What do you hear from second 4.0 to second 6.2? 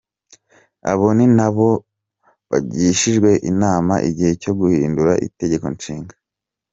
igihe cyo guhindura Itegekonshinga.